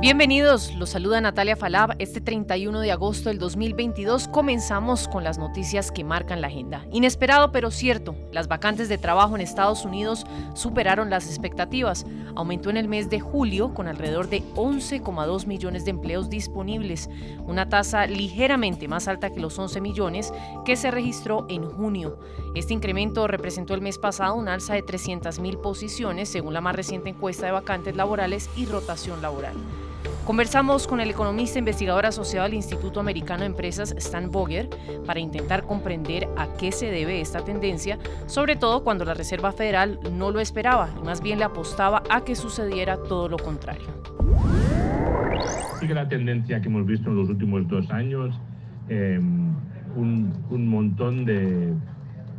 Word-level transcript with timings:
Bienvenidos, 0.00 0.74
los 0.76 0.88
saluda 0.88 1.20
Natalia 1.20 1.56
Falab. 1.56 1.94
Este 1.98 2.22
31 2.22 2.80
de 2.80 2.90
agosto 2.90 3.28
del 3.28 3.38
2022 3.38 4.28
comenzamos 4.28 5.06
con 5.06 5.24
las 5.24 5.36
noticias 5.36 5.92
que 5.92 6.04
marcan 6.04 6.40
la 6.40 6.46
agenda. 6.46 6.86
Inesperado 6.90 7.52
pero 7.52 7.70
cierto, 7.70 8.16
las 8.32 8.48
vacantes 8.48 8.88
de 8.88 8.96
trabajo 8.96 9.34
en 9.34 9.42
Estados 9.42 9.84
Unidos 9.84 10.24
superaron 10.54 11.10
las 11.10 11.26
expectativas. 11.26 12.06
Aumentó 12.34 12.70
en 12.70 12.78
el 12.78 12.88
mes 12.88 13.10
de 13.10 13.20
julio 13.20 13.74
con 13.74 13.88
alrededor 13.88 14.30
de 14.30 14.42
11,2 14.54 15.46
millones 15.46 15.84
de 15.84 15.90
empleos 15.90 16.30
disponibles, 16.30 17.10
una 17.44 17.68
tasa 17.68 18.06
ligeramente 18.06 18.88
más 18.88 19.06
alta 19.06 19.28
que 19.28 19.40
los 19.40 19.58
11 19.58 19.82
millones 19.82 20.32
que 20.64 20.76
se 20.76 20.90
registró 20.90 21.44
en 21.50 21.68
junio. 21.68 22.18
Este 22.54 22.72
incremento 22.72 23.26
representó 23.26 23.74
el 23.74 23.82
mes 23.82 23.98
pasado 23.98 24.34
un 24.36 24.48
alza 24.48 24.72
de 24.72 24.82
300 24.82 25.40
mil 25.40 25.58
posiciones 25.58 26.30
según 26.30 26.54
la 26.54 26.62
más 26.62 26.74
reciente 26.74 27.10
encuesta 27.10 27.44
de 27.44 27.52
vacantes 27.52 27.96
laborales 27.96 28.48
y 28.56 28.64
rotación 28.64 29.20
laboral. 29.20 29.56
Conversamos 30.24 30.86
con 30.86 31.00
el 31.00 31.10
economista 31.10 31.58
investigador 31.58 32.06
asociado 32.06 32.46
al 32.46 32.54
Instituto 32.54 33.00
Americano 33.00 33.40
de 33.40 33.46
Empresas, 33.46 33.94
Stan 33.98 34.30
Boger, 34.30 34.68
para 35.06 35.18
intentar 35.18 35.64
comprender 35.64 36.28
a 36.36 36.46
qué 36.58 36.70
se 36.72 36.86
debe 36.86 37.20
esta 37.20 37.44
tendencia, 37.44 37.98
sobre 38.26 38.54
todo 38.54 38.84
cuando 38.84 39.04
la 39.04 39.14
Reserva 39.14 39.50
Federal 39.52 39.98
no 40.12 40.30
lo 40.30 40.38
esperaba 40.38 40.90
y 40.96 41.02
más 41.02 41.20
bien 41.20 41.38
le 41.38 41.44
apostaba 41.46 42.02
a 42.10 42.22
que 42.24 42.36
sucediera 42.36 42.96
todo 43.02 43.28
lo 43.28 43.38
contrario. 43.38 43.88
La 45.88 46.08
tendencia 46.08 46.60
que 46.60 46.68
hemos 46.68 46.86
visto 46.86 47.10
en 47.10 47.16
los 47.16 47.28
últimos 47.28 47.66
dos 47.66 47.90
años, 47.90 48.38
em, 48.88 49.52
un, 49.96 50.68
montón 50.68 51.24
de, 51.24 51.74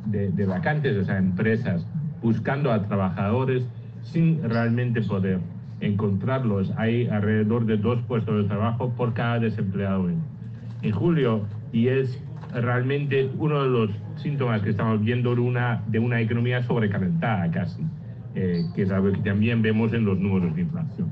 de 0.05 0.45
vacantes, 0.45 0.95
o 0.95 1.03
sea, 1.03 1.17
empresas 1.17 1.85
buscando 2.21 2.71
a 2.71 2.87
trabajadores 2.87 3.63
sin 4.03 4.41
realmente 4.43 5.01
poder 5.01 5.39
encontrarlos. 5.81 6.71
Hay 6.77 7.07
alrededor 7.07 7.65
de 7.65 7.77
dos 7.77 8.01
puestos 8.07 8.43
de 8.43 8.47
trabajo 8.47 8.93
por 8.95 9.13
cada 9.13 9.39
desempleado 9.39 10.09
en, 10.09 10.91
julio 10.91 11.45
y 11.71 11.89
es 11.89 12.19
realmente 12.53 13.29
uno 13.37 13.61
de 13.63 13.69
los 13.69 13.89
síntomas 14.15 14.61
que 14.61 14.71
estamos 14.71 15.01
viendo 15.01 15.35
de 15.35 15.41
una, 15.41 15.83
de 15.87 15.99
una 15.99 16.19
economía 16.21 16.63
sobrecalentada 16.63 17.51
casi, 17.51 17.83
eh, 18.33 18.63
que 18.75 18.83
es 18.83 18.91
algo 18.91 19.11
que 19.11 19.19
también 19.19 19.61
vemos 19.61 19.93
en 19.93 20.05
los 20.05 20.17
números 20.17 20.55
de 20.55 20.61
inflación. 20.61 21.09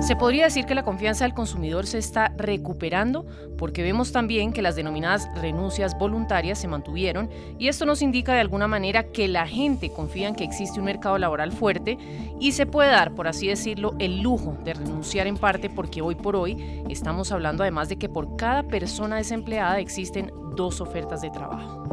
Se 0.00 0.14
podría 0.14 0.44
decir 0.44 0.66
que 0.66 0.74
la 0.74 0.84
confianza 0.84 1.24
del 1.24 1.34
consumidor 1.34 1.86
se 1.86 1.98
está 1.98 2.32
recuperando 2.36 3.26
porque 3.58 3.82
vemos 3.82 4.12
también 4.12 4.52
que 4.52 4.62
las 4.62 4.76
denominadas 4.76 5.28
renuncias 5.34 5.98
voluntarias 5.98 6.60
se 6.60 6.68
mantuvieron 6.68 7.28
y 7.58 7.68
esto 7.68 7.86
nos 7.86 8.02
indica 8.02 8.32
de 8.32 8.40
alguna 8.40 8.68
manera 8.68 9.04
que 9.04 9.26
la 9.26 9.46
gente 9.48 9.90
confía 9.90 10.28
en 10.28 10.36
que 10.36 10.44
existe 10.44 10.78
un 10.78 10.84
mercado 10.84 11.18
laboral 11.18 11.50
fuerte 11.50 11.98
y 12.38 12.52
se 12.52 12.66
puede 12.66 12.90
dar, 12.90 13.14
por 13.14 13.26
así 13.26 13.48
decirlo, 13.48 13.94
el 13.98 14.20
lujo 14.20 14.56
de 14.64 14.74
renunciar 14.74 15.26
en 15.26 15.38
parte 15.38 15.70
porque 15.70 16.02
hoy 16.02 16.14
por 16.14 16.36
hoy 16.36 16.82
estamos 16.88 17.32
hablando 17.32 17.64
además 17.64 17.88
de 17.88 17.96
que 17.96 18.08
por 18.08 18.36
cada 18.36 18.62
persona 18.62 19.16
desempleada 19.16 19.80
existen 19.80 20.30
dos 20.54 20.80
ofertas 20.80 21.20
de 21.22 21.30
trabajo. 21.30 21.84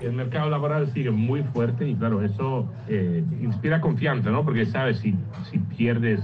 El 0.00 0.12
mercado 0.12 0.50
laboral 0.50 0.92
sigue 0.92 1.10
muy 1.10 1.42
fuerte 1.42 1.88
y 1.88 1.94
claro, 1.94 2.22
eso 2.22 2.70
eh, 2.88 3.24
inspira 3.40 3.80
confianza, 3.80 4.30
¿no? 4.30 4.44
Porque 4.44 4.66
sabes, 4.66 4.98
si, 4.98 5.14
si 5.50 5.58
pierdes 5.58 6.20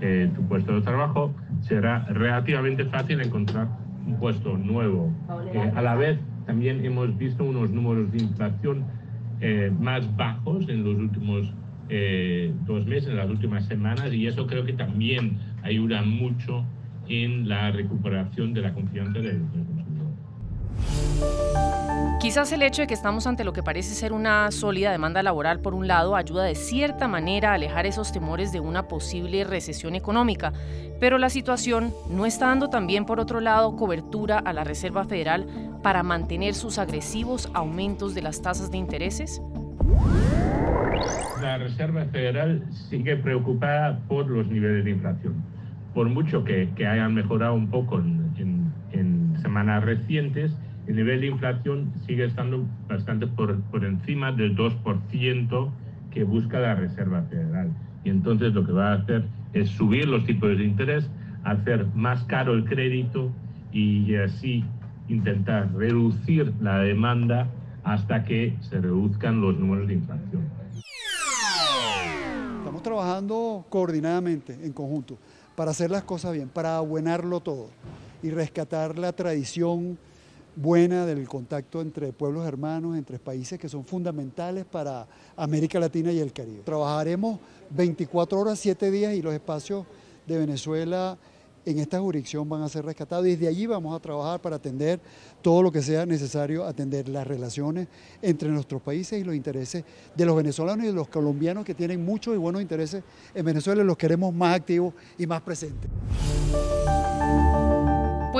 eh, 0.00 0.30
tu 0.34 0.42
puesto 0.42 0.74
de 0.74 0.82
trabajo, 0.82 1.32
será 1.62 2.04
relativamente 2.06 2.84
fácil 2.86 3.20
encontrar 3.20 3.68
un 4.06 4.18
puesto 4.18 4.58
nuevo. 4.58 5.12
Eh, 5.52 5.72
a 5.74 5.82
la 5.82 5.94
vez, 5.94 6.18
también 6.46 6.84
hemos 6.84 7.16
visto 7.16 7.44
unos 7.44 7.70
números 7.70 8.10
de 8.12 8.18
inflación 8.18 8.84
más 9.78 10.16
bajos 10.16 10.66
en 10.70 10.84
los 10.84 10.94
últimos 10.94 11.52
dos 12.66 12.86
meses, 12.86 13.10
en 13.10 13.16
las 13.16 13.28
últimas 13.28 13.66
semanas, 13.66 14.10
y 14.10 14.26
eso 14.26 14.46
creo 14.46 14.64
que 14.64 14.72
también 14.72 15.36
ayuda 15.62 16.02
mucho 16.02 16.64
en 17.08 17.46
la 17.46 17.70
recuperación 17.70 18.54
de 18.54 18.62
la 18.62 18.72
confianza 18.72 19.18
del 19.18 19.42
consumidor. 19.52 21.83
Quizás 22.20 22.52
el 22.52 22.62
hecho 22.62 22.80
de 22.80 22.86
que 22.86 22.94
estamos 22.94 23.26
ante 23.26 23.44
lo 23.44 23.52
que 23.52 23.62
parece 23.62 23.94
ser 23.94 24.12
una 24.12 24.50
sólida 24.50 24.90
demanda 24.90 25.22
laboral 25.22 25.60
por 25.60 25.74
un 25.74 25.86
lado 25.86 26.16
ayuda 26.16 26.44
de 26.44 26.54
cierta 26.54 27.06
manera 27.06 27.50
a 27.50 27.54
alejar 27.54 27.84
esos 27.84 28.12
temores 28.12 28.50
de 28.50 28.60
una 28.60 28.88
posible 28.88 29.44
recesión 29.44 29.94
económica, 29.94 30.52
pero 31.00 31.18
la 31.18 31.28
situación 31.28 31.92
no 32.08 32.24
está 32.24 32.46
dando 32.46 32.70
también 32.70 33.04
por 33.04 33.20
otro 33.20 33.40
lado 33.40 33.76
cobertura 33.76 34.38
a 34.38 34.52
la 34.54 34.64
Reserva 34.64 35.04
Federal 35.04 35.46
para 35.82 36.02
mantener 36.02 36.54
sus 36.54 36.78
agresivos 36.78 37.50
aumentos 37.52 38.14
de 38.14 38.22
las 38.22 38.40
tasas 38.40 38.70
de 38.70 38.78
intereses. 38.78 39.42
La 41.42 41.58
Reserva 41.58 42.06
Federal 42.06 42.64
sigue 42.88 43.16
preocupada 43.16 43.98
por 44.08 44.26
los 44.28 44.46
niveles 44.48 44.84
de 44.84 44.92
inflación. 44.92 45.34
Por 45.92 46.08
mucho 46.08 46.42
que, 46.42 46.68
hayan 46.86 47.12
mejorado 47.12 47.54
un 47.54 47.68
poco 47.68 47.98
en, 47.98 49.34
semanas 49.42 49.84
recientes, 49.84 50.56
el 50.86 50.96
nivel 50.96 51.20
de 51.20 51.26
inflación 51.28 51.92
sigue 52.06 52.26
estando 52.26 52.64
bastante 52.88 53.26
por, 53.26 53.60
por 53.64 53.84
encima 53.84 54.32
del 54.32 54.56
2% 54.56 55.70
que 56.10 56.24
busca 56.24 56.60
la 56.60 56.74
Reserva 56.74 57.22
Federal. 57.22 57.70
Y 58.04 58.10
entonces 58.10 58.52
lo 58.52 58.66
que 58.66 58.72
va 58.72 58.92
a 58.92 58.94
hacer 58.96 59.24
es 59.54 59.70
subir 59.70 60.06
los 60.08 60.24
tipos 60.26 60.56
de 60.56 60.64
interés, 60.64 61.08
hacer 61.44 61.86
más 61.94 62.22
caro 62.24 62.52
el 62.54 62.64
crédito 62.64 63.30
y 63.72 64.14
así 64.16 64.64
intentar 65.08 65.74
reducir 65.74 66.52
la 66.60 66.78
demanda 66.78 67.48
hasta 67.82 68.24
que 68.24 68.56
se 68.60 68.80
reduzcan 68.80 69.40
los 69.40 69.58
números 69.58 69.88
de 69.88 69.94
inflación. 69.94 70.42
Estamos 72.58 72.82
trabajando 72.82 73.64
coordinadamente, 73.68 74.58
en 74.62 74.72
conjunto, 74.72 75.18
para 75.54 75.70
hacer 75.70 75.90
las 75.90 76.04
cosas 76.04 76.32
bien, 76.32 76.48
para 76.48 76.76
abuenarlo 76.76 77.40
todo 77.40 77.68
y 78.22 78.30
rescatar 78.30 78.98
la 78.98 79.12
tradición 79.12 79.98
buena 80.56 81.06
del 81.06 81.26
contacto 81.28 81.80
entre 81.80 82.12
pueblos 82.12 82.46
hermanos, 82.46 82.96
entre 82.96 83.18
países 83.18 83.58
que 83.58 83.68
son 83.68 83.84
fundamentales 83.84 84.64
para 84.64 85.06
América 85.36 85.80
Latina 85.80 86.12
y 86.12 86.20
el 86.20 86.32
Caribe. 86.32 86.62
Trabajaremos 86.64 87.40
24 87.70 88.38
horas, 88.38 88.58
7 88.58 88.90
días 88.90 89.14
y 89.14 89.22
los 89.22 89.34
espacios 89.34 89.86
de 90.26 90.38
Venezuela 90.38 91.18
en 91.66 91.78
esta 91.78 91.98
jurisdicción 91.98 92.48
van 92.48 92.62
a 92.62 92.68
ser 92.68 92.84
rescatados. 92.84 93.24
Desde 93.24 93.48
allí 93.48 93.66
vamos 93.66 93.96
a 93.96 94.00
trabajar 94.00 94.40
para 94.40 94.56
atender 94.56 95.00
todo 95.42 95.62
lo 95.62 95.72
que 95.72 95.82
sea 95.82 96.06
necesario, 96.06 96.64
atender 96.64 97.08
las 97.08 97.26
relaciones 97.26 97.88
entre 98.22 98.48
nuestros 98.50 98.82
países 98.82 99.20
y 99.20 99.24
los 99.24 99.34
intereses 99.34 99.84
de 100.14 100.26
los 100.26 100.36
venezolanos 100.36 100.84
y 100.84 100.88
de 100.88 100.94
los 100.94 101.08
colombianos 101.08 101.64
que 101.64 101.74
tienen 101.74 102.04
muchos 102.04 102.34
y 102.34 102.38
buenos 102.38 102.62
intereses 102.62 103.02
en 103.34 103.44
Venezuela 103.44 103.82
los 103.82 103.96
queremos 103.96 104.34
más 104.34 104.56
activos 104.56 104.94
y 105.18 105.26
más 105.26 105.40
presentes. 105.42 105.90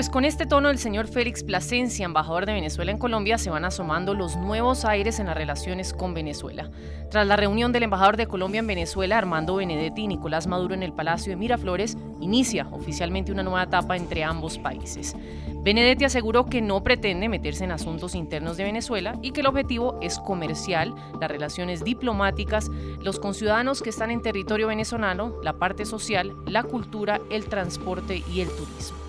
Pues 0.04 0.12
con 0.12 0.26
este 0.26 0.44
tono 0.44 0.68
del 0.68 0.76
señor 0.76 1.06
Félix 1.06 1.42
Plasencia, 1.42 2.04
embajador 2.04 2.44
de 2.44 2.52
Venezuela 2.52 2.90
en 2.90 2.98
Colombia, 2.98 3.38
se 3.38 3.48
van 3.48 3.64
asomando 3.64 4.12
los 4.12 4.36
nuevos 4.36 4.84
aires 4.84 5.18
en 5.18 5.28
las 5.28 5.34
relaciones 5.34 5.94
con 5.94 6.12
Venezuela. 6.12 6.70
Tras 7.10 7.26
la 7.26 7.36
reunión 7.36 7.72
del 7.72 7.84
embajador 7.84 8.18
de 8.18 8.26
Colombia 8.26 8.58
en 8.58 8.66
Venezuela, 8.66 9.16
Armando 9.16 9.54
Benedetti 9.54 10.02
y 10.02 10.08
Nicolás 10.08 10.46
Maduro 10.46 10.74
en 10.74 10.82
el 10.82 10.92
Palacio 10.92 11.30
de 11.30 11.36
Miraflores, 11.36 11.96
inicia 12.20 12.68
oficialmente 12.70 13.32
una 13.32 13.42
nueva 13.42 13.62
etapa 13.62 13.96
entre 13.96 14.24
ambos 14.24 14.58
países. 14.58 15.16
Benedetti 15.62 16.04
aseguró 16.04 16.44
que 16.44 16.60
no 16.60 16.82
pretende 16.82 17.30
meterse 17.30 17.64
en 17.64 17.72
asuntos 17.72 18.14
internos 18.14 18.58
de 18.58 18.64
Venezuela 18.64 19.18
y 19.22 19.30
que 19.30 19.40
el 19.40 19.46
objetivo 19.46 19.98
es 20.02 20.18
comercial, 20.18 20.94
las 21.18 21.30
relaciones 21.30 21.82
diplomáticas, 21.82 22.70
los 23.00 23.18
conciudadanos 23.18 23.80
que 23.80 23.88
están 23.88 24.10
en 24.10 24.20
territorio 24.20 24.66
venezolano, 24.66 25.36
la 25.42 25.54
parte 25.54 25.86
social, 25.86 26.34
la 26.44 26.62
cultura, 26.62 27.22
el 27.30 27.46
transporte 27.46 28.22
y 28.30 28.42
el 28.42 28.48
turismo. 28.48 29.03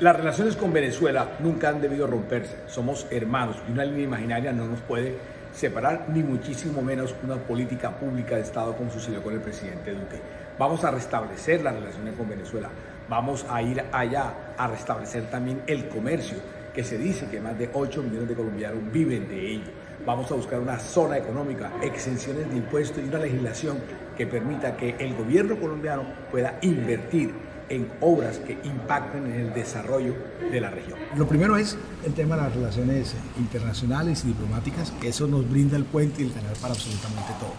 Las 0.00 0.16
relaciones 0.16 0.54
con 0.54 0.72
Venezuela 0.72 1.36
nunca 1.40 1.70
han 1.70 1.80
debido 1.80 2.06
romperse. 2.06 2.54
Somos 2.68 3.08
hermanos 3.10 3.56
y 3.68 3.72
una 3.72 3.84
línea 3.84 4.04
imaginaria 4.04 4.52
no 4.52 4.66
nos 4.66 4.80
puede 4.80 5.16
separar, 5.52 6.06
ni 6.08 6.22
muchísimo 6.22 6.82
menos 6.82 7.16
una 7.24 7.34
política 7.34 7.90
pública 7.90 8.36
de 8.36 8.42
Estado 8.42 8.76
como 8.76 8.92
sucedió 8.92 9.22
con 9.22 9.34
el 9.34 9.40
presidente 9.40 9.92
Duque. 9.92 10.20
Vamos 10.56 10.84
a 10.84 10.92
restablecer 10.92 11.62
las 11.62 11.74
relaciones 11.74 12.14
con 12.14 12.28
Venezuela. 12.28 12.68
Vamos 13.08 13.44
a 13.50 13.60
ir 13.60 13.82
allá 13.90 14.54
a 14.56 14.68
restablecer 14.68 15.30
también 15.30 15.62
el 15.66 15.88
comercio, 15.88 16.38
que 16.72 16.84
se 16.84 16.96
dice 16.96 17.26
que 17.26 17.40
más 17.40 17.58
de 17.58 17.68
8 17.72 18.02
millones 18.02 18.28
de 18.28 18.34
colombianos 18.36 18.92
viven 18.92 19.26
de 19.26 19.52
ello. 19.52 19.70
Vamos 20.06 20.30
a 20.30 20.34
buscar 20.36 20.60
una 20.60 20.78
zona 20.78 21.18
económica, 21.18 21.72
exenciones 21.82 22.48
de 22.48 22.56
impuestos 22.56 23.02
y 23.02 23.08
una 23.08 23.18
legislación 23.18 23.78
que 24.16 24.28
permita 24.28 24.76
que 24.76 24.94
el 24.98 25.16
gobierno 25.16 25.58
colombiano 25.58 26.04
pueda 26.30 26.58
invertir 26.62 27.47
en 27.68 27.88
obras 28.00 28.38
que 28.38 28.58
impacten 28.64 29.26
en 29.26 29.40
el 29.40 29.54
desarrollo 29.54 30.14
de 30.50 30.60
la 30.60 30.70
región. 30.70 30.98
Lo 31.16 31.28
primero 31.28 31.56
es 31.56 31.76
el 32.04 32.14
tema 32.14 32.36
de 32.36 32.42
las 32.42 32.54
relaciones 32.54 33.14
internacionales 33.38 34.24
y 34.24 34.28
diplomáticas, 34.28 34.92
que 35.00 35.08
eso 35.08 35.26
nos 35.26 35.48
brinda 35.48 35.76
el 35.76 35.84
puente 35.84 36.22
y 36.22 36.26
el 36.26 36.32
canal 36.32 36.54
para 36.60 36.74
absolutamente 36.74 37.32
todo. 37.38 37.52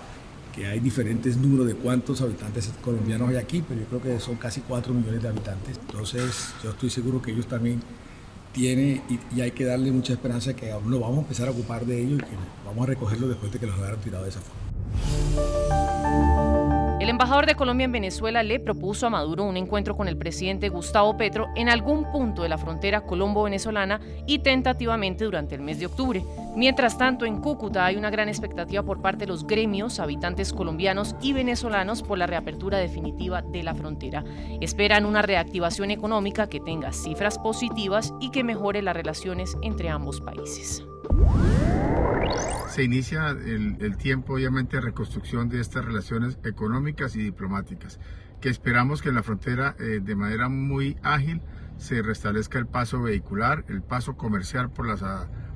Que 0.56 0.67
hay 0.67 0.79
diferentes 0.79 1.38
números 1.38 1.67
de 1.67 1.75
cuántos 1.75 2.21
habitantes 2.21 2.71
colombianos 2.83 3.29
hay 3.29 3.38
aquí, 3.38 3.63
pero 3.67 3.81
yo 3.81 3.88
creo 3.88 4.01
que 4.01 4.19
son 4.19 4.35
casi 4.35 4.61
4 4.61 4.94
millones 4.94 5.21
de 5.21 5.29
habitantes. 5.29 5.79
Entonces, 5.88 6.53
yo 6.63 6.71
estoy 6.71 6.89
seguro 6.89 7.21
que 7.21 7.31
ellos 7.31 7.47
también 7.47 7.81
tienen 8.51 9.01
y, 9.09 9.41
hay 9.41 9.51
que 9.51 9.65
darle 9.65 9.91
mucha 9.91 10.13
esperanza 10.13 10.56
que 10.56 10.73
no 10.85 11.00
vamos 11.00 11.19
a 11.19 11.21
empezar 11.21 11.47
a 11.47 11.51
ocupar 11.51 11.85
de 11.85 12.01
ellos 12.01 12.19
y 12.19 12.23
que 12.23 12.35
vamos 12.65 12.83
a 12.83 12.88
recogerlo 12.88 13.27
después 13.27 13.51
de 13.51 13.59
que 13.59 13.67
los 13.67 13.79
hayan 13.79 14.00
tirado 14.01 14.23
de 14.23 14.29
esa 14.31 14.41
forma. 14.41 14.59
El 17.09 17.13
embajador 17.13 17.47
de 17.47 17.56
Colombia 17.56 17.85
en 17.85 17.91
Venezuela 17.91 18.44
le 18.44 18.59
propuso 18.59 19.07
a 19.07 19.09
Maduro 19.09 19.44
un 19.44 19.57
encuentro 19.57 19.97
con 19.97 20.07
el 20.07 20.15
presidente 20.15 20.69
Gustavo 20.69 21.17
Petro 21.17 21.47
en 21.56 21.67
algún 21.67 22.11
punto 22.11 22.44
de 22.44 22.50
la 22.50 22.59
frontera 22.59 23.01
colombo-venezolana 23.01 24.00
y 24.27 24.38
tentativamente 24.38 25.23
durante 25.23 25.56
el 25.56 25.61
mes 25.61 25.79
de 25.79 25.88
octubre. 25.88 26.23
Mientras 26.56 27.00
tanto, 27.00 27.25
en 27.25 27.41
Cúcuta 27.41 27.83
hay 27.83 27.95
una 27.95 28.11
gran 28.11 28.29
expectativa 28.29 28.83
por 28.83 29.01
parte 29.01 29.25
de 29.25 29.31
los 29.31 29.47
gremios, 29.47 30.00
habitantes 30.00 30.53
colombianos 30.53 31.15
y 31.19 31.33
venezolanos 31.33 32.03
por 32.03 32.19
la 32.19 32.27
reapertura 32.27 32.77
definitiva 32.77 33.41
de 33.41 33.63
la 33.63 33.73
frontera. 33.73 34.23
Esperan 34.61 35.07
una 35.07 35.23
reactivación 35.23 35.89
económica 35.89 36.47
que 36.47 36.59
tenga 36.59 36.94
cifras 36.94 37.39
positivas 37.39 38.13
y 38.21 38.29
que 38.29 38.44
mejore 38.44 38.83
las 38.83 38.95
relaciones 38.95 39.57
entre 39.63 39.89
ambos 39.89 40.21
países 40.21 40.85
se 42.69 42.83
inicia 42.83 43.30
el, 43.30 43.98
tiempo 43.98 44.36
obviamente 44.36 44.77
de 44.77 44.81
reconstrucción 44.81 45.50
de 45.50 45.60
estas 45.60 45.83
relaciones 45.83 46.38
económicas 46.45 47.16
y 47.16 47.19
diplomáticas, 47.19 48.00
que 48.42 48.50
esperamos 48.50 49.01
que 49.01 49.10
en 49.10 49.16
la 49.16 49.24
frontera 49.24 49.75
eh, 49.80 50.00
de 50.01 50.16
manera 50.16 50.50
muy 50.50 50.95
ágil 51.01 51.42
se 51.77 52.04
restablezca 52.04 52.60
el 52.60 52.68
paso 52.68 53.01
vehicular, 53.01 53.66
el 53.69 53.81
paso 53.81 54.18
comercial 54.18 54.69
por 54.69 54.88
las 54.88 55.04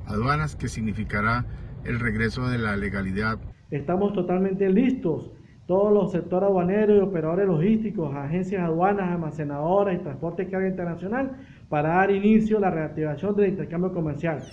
aduanas, 0.07 0.55
que 0.55 0.67
significará 0.67 1.45
el 1.83 1.99
regreso 1.99 2.47
de 2.47 2.57
la 2.57 2.75
legalidad. 2.77 3.37
Estamos 3.69 4.13
totalmente 4.13 4.67
listos, 4.69 5.31
todos 5.67 5.93
los 5.93 6.11
sectores 6.11 6.49
aduaneros 6.49 6.97
y 6.97 7.01
operadores 7.01 7.45
logísticos, 7.45 8.15
agencias 8.15 8.63
aduanas, 8.63 9.11
almacenadoras 9.11 9.95
y 9.95 10.03
transporte 10.03 10.45
de 10.45 10.51
carga 10.51 10.67
internacional, 10.67 11.37
para 11.69 11.89
dar 11.89 12.09
inicio 12.09 12.57
a 12.57 12.61
la 12.61 12.71
reactivación 12.71 13.35
del 13.35 13.49
intercambio 13.49 13.93
comercial. 13.93 14.43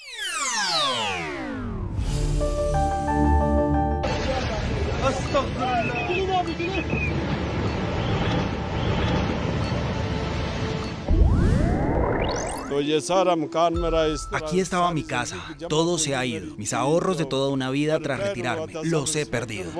Aquí 14.32 14.60
estaba 14.60 14.92
mi 14.92 15.02
casa, 15.02 15.36
todo 15.68 15.98
se 15.98 16.14
ha 16.14 16.24
ido, 16.24 16.56
mis 16.56 16.72
ahorros 16.72 17.18
de 17.18 17.24
toda 17.24 17.50
una 17.50 17.70
vida 17.70 17.98
tras 17.98 18.20
retirarme, 18.20 18.72
los 18.84 19.14
he 19.16 19.26
perdido. 19.26 19.70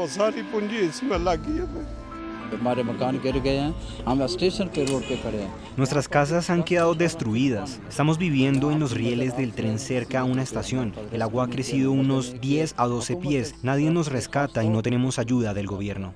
Nuestras 5.77 6.09
casas 6.09 6.51
han 6.51 6.63
quedado 6.63 6.95
destruidas. 6.95 7.81
Estamos 7.89 8.19
viviendo 8.19 8.71
en 8.71 8.81
los 8.81 8.93
rieles 8.93 9.37
del 9.37 9.53
tren 9.53 9.79
cerca 9.79 10.21
a 10.21 10.25
una 10.25 10.43
estación. 10.43 10.93
El 11.13 11.23
agua 11.23 11.45
ha 11.45 11.49
crecido 11.49 11.93
unos 11.93 12.41
10 12.41 12.75
a 12.77 12.87
12 12.87 13.17
pies. 13.17 13.55
Nadie 13.63 13.91
nos 13.91 14.11
rescata 14.11 14.65
y 14.65 14.69
no 14.69 14.83
tenemos 14.83 15.19
ayuda 15.19 15.55
del 15.55 15.67
gobierno. 15.67 16.15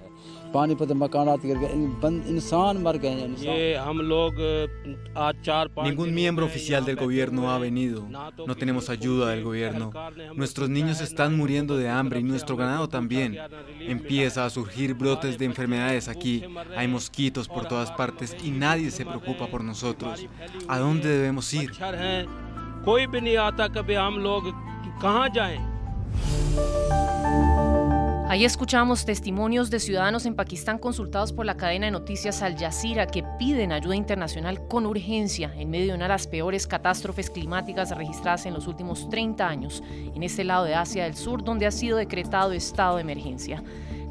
Ningún 5.82 6.14
miembro 6.14 6.46
oficial 6.46 6.84
del 6.84 6.94
gobierno 6.94 7.50
ha 7.50 7.58
venido. 7.58 8.06
No 8.46 8.54
tenemos 8.54 8.88
ayuda 8.88 9.30
del 9.30 9.42
gobierno. 9.42 9.90
Nuestros 10.36 10.68
niños 10.68 11.00
están 11.00 11.36
muriendo 11.36 11.76
de 11.76 11.88
hambre 11.88 12.20
y 12.20 12.22
nuestro 12.22 12.56
ganado 12.56 12.88
también. 12.88 13.36
Empieza 13.80 14.44
a 14.44 14.50
surgir 14.50 14.94
brotes 14.94 15.38
de 15.38 15.44
enfermedades 15.44 16.06
aquí. 16.06 16.44
Hay 16.76 16.86
mosquitos 16.86 17.48
por 17.48 17.66
todas 17.66 17.90
partes 17.90 18.36
y 18.44 18.52
nadie 18.52 18.92
se 18.92 19.04
preocupa 19.04 19.48
por 19.48 19.64
nosotros. 19.64 20.24
¿A 20.68 20.78
dónde 20.78 21.08
debemos 21.08 21.52
ir? 21.52 21.72
Ahí 28.26 28.46
escuchamos 28.46 29.04
testimonios 29.04 29.68
de 29.68 29.78
ciudadanos 29.78 30.24
en 30.24 30.34
Pakistán 30.34 30.78
consultados 30.78 31.30
por 31.34 31.44
la 31.44 31.58
cadena 31.58 31.86
de 31.86 31.92
noticias 31.92 32.40
Al 32.40 32.56
Jazeera 32.56 33.06
que 33.06 33.22
piden 33.38 33.70
ayuda 33.70 33.96
internacional 33.96 34.66
con 34.66 34.86
urgencia 34.86 35.52
en 35.54 35.68
medio 35.68 35.88
de 35.88 35.94
una 35.94 36.06
de 36.06 36.08
las 36.08 36.26
peores 36.26 36.66
catástrofes 36.66 37.28
climáticas 37.28 37.90
registradas 37.90 38.46
en 38.46 38.54
los 38.54 38.66
últimos 38.66 39.10
30 39.10 39.46
años 39.46 39.82
en 40.14 40.22
este 40.22 40.42
lado 40.42 40.64
de 40.64 40.74
Asia 40.74 41.04
del 41.04 41.16
Sur, 41.16 41.44
donde 41.44 41.66
ha 41.66 41.70
sido 41.70 41.98
decretado 41.98 42.52
estado 42.52 42.96
de 42.96 43.02
emergencia. 43.02 43.62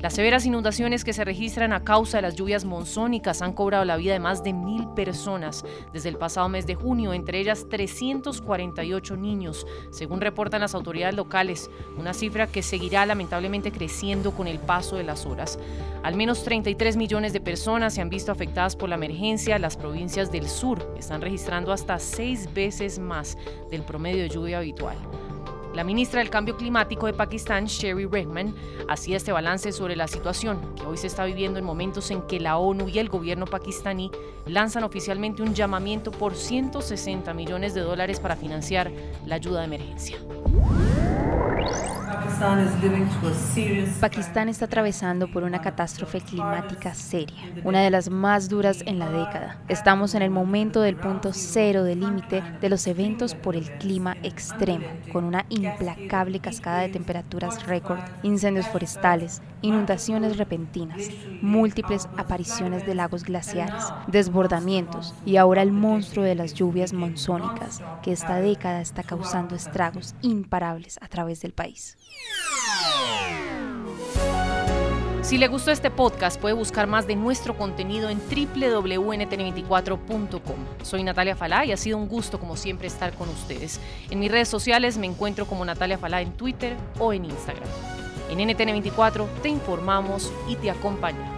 Las 0.03 0.15
severas 0.15 0.45
inundaciones 0.45 1.05
que 1.05 1.13
se 1.13 1.23
registran 1.23 1.71
a 1.71 1.85
causa 1.85 2.17
de 2.17 2.23
las 2.23 2.35
lluvias 2.35 2.65
monzónicas 2.65 3.41
han 3.41 3.53
cobrado 3.53 3.85
la 3.85 3.95
vida 3.95 4.11
de 4.11 4.19
más 4.19 4.43
de 4.43 4.51
mil 4.51 4.85
personas 4.89 5.63
desde 5.93 6.09
el 6.09 6.17
pasado 6.17 6.49
mes 6.49 6.67
de 6.67 6.75
junio, 6.75 7.13
entre 7.13 7.39
ellas 7.39 7.67
348 7.69 9.15
niños, 9.15 9.65
según 9.91 10.19
reportan 10.19 10.59
las 10.59 10.75
autoridades 10.75 11.15
locales, 11.15 11.69
una 11.97 12.13
cifra 12.13 12.47
que 12.47 12.63
seguirá 12.63 13.05
lamentablemente 13.05 13.71
creciendo 13.71 14.31
con 14.31 14.47
el 14.47 14.59
paso 14.59 14.97
de 14.97 15.05
las 15.05 15.25
horas. 15.25 15.57
Al 16.03 16.15
menos 16.15 16.43
33 16.43 16.97
millones 16.97 17.31
de 17.31 17.39
personas 17.39 17.93
se 17.93 18.01
han 18.01 18.09
visto 18.09 18.33
afectadas 18.33 18.75
por 18.75 18.89
la 18.89 18.95
emergencia. 18.95 19.57
Las 19.57 19.77
provincias 19.77 20.33
del 20.33 20.49
sur 20.49 20.85
están 20.99 21.21
registrando 21.21 21.71
hasta 21.71 21.97
seis 21.97 22.53
veces 22.53 22.99
más 22.99 23.37
del 23.71 23.83
promedio 23.83 24.23
de 24.23 24.27
lluvia 24.27 24.57
habitual. 24.57 24.97
La 25.73 25.83
ministra 25.83 26.19
del 26.19 26.29
Cambio 26.29 26.55
Climático 26.55 27.07
de 27.07 27.13
Pakistán, 27.13 27.65
Sherry 27.65 28.05
Rehman, 28.05 28.53
hacía 28.87 29.17
este 29.17 29.31
balance 29.31 29.71
sobre 29.71 29.95
la 29.95 30.07
situación 30.07 30.59
que 30.75 30.85
hoy 30.85 30.97
se 30.97 31.07
está 31.07 31.25
viviendo 31.25 31.57
en 31.57 31.65
momentos 31.65 32.11
en 32.11 32.21
que 32.27 32.39
la 32.39 32.57
ONU 32.57 32.89
y 32.89 32.99
el 32.99 33.09
gobierno 33.09 33.47
pakistaní 33.47 34.11
lanzan 34.45 34.83
oficialmente 34.83 35.41
un 35.41 35.55
llamamiento 35.55 36.11
por 36.11 36.35
160 36.35 37.33
millones 37.33 37.73
de 37.73 37.81
dólares 37.81 38.19
para 38.19 38.35
financiar 38.35 38.91
la 39.25 39.35
ayuda 39.35 39.61
de 39.61 39.65
emergencia. 39.65 40.17
Pakistán 44.01 44.49
está 44.49 44.65
atravesando 44.65 45.31
por 45.31 45.43
una 45.43 45.61
catástrofe 45.61 46.19
climática 46.19 46.93
seria, 46.93 47.37
una 47.63 47.81
de 47.81 47.89
las 47.89 48.09
más 48.09 48.49
duras 48.49 48.83
en 48.85 48.99
la 48.99 49.09
década. 49.09 49.61
Estamos 49.69 50.13
en 50.13 50.23
el 50.23 50.29
momento 50.29 50.81
del 50.81 50.97
punto 50.97 51.31
cero 51.31 51.83
del 51.83 52.01
límite 52.01 52.43
de 52.59 52.69
los 52.69 52.85
eventos 52.87 53.33
por 53.33 53.55
el 53.55 53.71
clima 53.77 54.17
extremo, 54.23 54.85
con 55.13 55.23
una 55.23 55.45
implacable 55.47 56.39
cascada 56.39 56.81
de 56.81 56.89
temperaturas 56.89 57.65
récord, 57.65 57.99
incendios 58.23 58.67
forestales, 58.67 59.41
inundaciones 59.63 60.37
repentinas, 60.37 61.09
múltiples 61.41 62.07
apariciones 62.17 62.85
de 62.85 62.93
lagos 62.93 63.23
glaciares, 63.23 63.85
desbordamientos 64.05 65.15
y 65.25 65.37
ahora 65.37 65.63
el 65.63 65.71
monstruo 65.71 66.23
de 66.23 66.35
las 66.35 66.53
lluvias 66.53 66.93
monzónicas 66.93 67.81
que 68.03 68.11
esta 68.11 68.39
década 68.39 68.81
está 68.81 69.01
causando 69.01 69.55
estragos 69.55 70.13
imparables 70.21 70.99
a 71.01 71.07
través 71.07 71.41
del 71.41 71.53
país. 71.53 71.97
Si 75.23 75.37
le 75.37 75.47
gustó 75.47 75.71
este 75.71 75.89
podcast, 75.89 76.37
puede 76.39 76.53
buscar 76.53 76.85
más 76.85 77.07
de 77.07 77.15
nuestro 77.15 77.57
contenido 77.57 78.09
en 78.09 78.19
www.ntn24.com. 78.19 80.55
Soy 80.83 81.03
Natalia 81.03 81.37
Falá 81.37 81.65
y 81.65 81.71
ha 81.71 81.77
sido 81.77 81.97
un 81.97 82.09
gusto, 82.09 82.41
como 82.41 82.57
siempre, 82.57 82.87
estar 82.87 83.13
con 83.13 83.29
ustedes. 83.29 83.79
En 84.09 84.19
mis 84.19 84.29
redes 84.29 84.49
sociales 84.49 84.97
me 84.97 85.07
encuentro 85.07 85.45
como 85.45 85.63
Natalia 85.63 85.97
Falá 85.97 86.21
en 86.21 86.33
Twitter 86.33 86.75
o 86.99 87.13
en 87.13 87.23
Instagram. 87.23 87.69
En 88.33 88.39
NTN24 88.39 89.27
te 89.43 89.49
informamos 89.49 90.33
y 90.47 90.55
te 90.55 90.71
acompañamos. 90.71 91.32